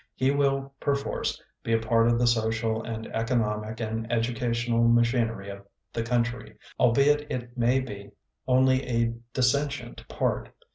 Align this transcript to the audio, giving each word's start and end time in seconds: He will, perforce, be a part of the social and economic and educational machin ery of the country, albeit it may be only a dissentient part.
He 0.15 0.31
will, 0.31 0.73
perforce, 0.79 1.39
be 1.61 1.73
a 1.73 1.77
part 1.79 2.07
of 2.07 2.17
the 2.17 2.25
social 2.25 2.81
and 2.81 3.05
economic 3.15 3.79
and 3.79 4.11
educational 4.11 4.87
machin 4.87 5.27
ery 5.29 5.49
of 5.49 5.63
the 5.93 6.01
country, 6.01 6.57
albeit 6.79 7.29
it 7.31 7.55
may 7.55 7.81
be 7.81 8.09
only 8.47 8.81
a 8.87 9.13
dissentient 9.33 10.07
part. 10.07 10.49